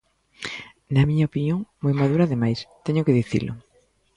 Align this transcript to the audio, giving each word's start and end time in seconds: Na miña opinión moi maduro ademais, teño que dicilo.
Na 0.93 1.01
miña 1.09 1.29
opinión 1.31 1.59
moi 1.83 1.93
maduro 1.99 2.21
ademais, 2.25 2.59
teño 2.85 3.05
que 3.05 3.17
dicilo. 3.19 3.53